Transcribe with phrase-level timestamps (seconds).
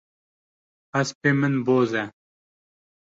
[0.97, 2.05] Hespê min boz e.